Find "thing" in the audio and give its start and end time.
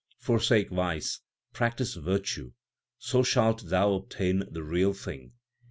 4.93-5.33